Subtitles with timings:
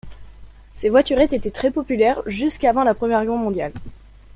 [0.73, 3.71] Ces voiturettes étaient très populaires jusqu'avant la première guerre mondiale.